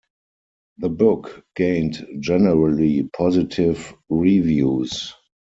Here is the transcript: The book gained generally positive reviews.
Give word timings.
The 0.79 0.89
book 0.89 1.45
gained 1.55 2.07
generally 2.19 3.03
positive 3.15 3.93
reviews. 4.09 5.13